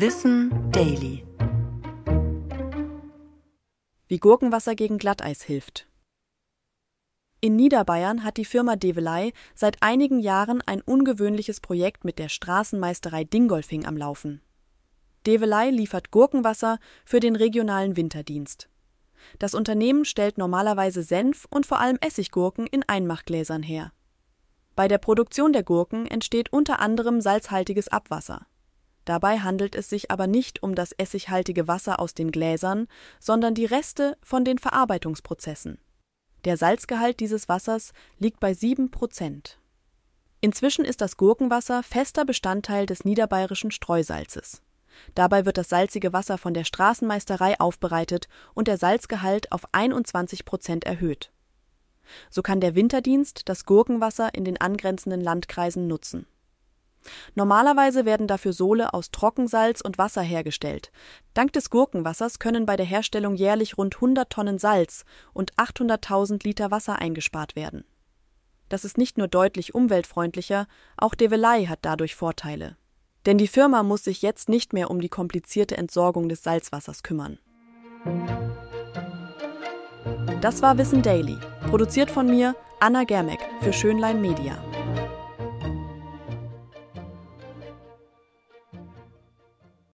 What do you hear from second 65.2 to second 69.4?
und 800.000 Liter Wasser eingespart werden. Das ist nicht nur